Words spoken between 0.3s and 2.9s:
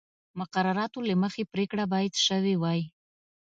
مقرراتو له مخې پرېکړه باید شوې وای